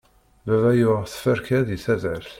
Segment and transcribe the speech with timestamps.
[0.47, 2.29] Baba yuɣ teferka di taddart.